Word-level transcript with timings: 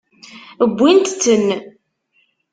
Wwint-ten. 0.73 1.47